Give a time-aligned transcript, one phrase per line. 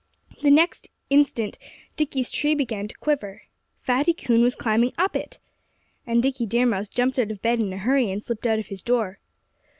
[0.41, 1.59] The next instant
[1.95, 3.43] Dickie's tree began to quiver.
[3.83, 5.37] Fatty Coon was climbing up it!
[6.07, 8.65] And Dickie Deer Mouse jumped out of bed in a hurry and slipped out of
[8.65, 9.19] his door.